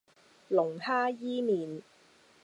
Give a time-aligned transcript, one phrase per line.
[0.47, 1.83] 龍蝦伊麵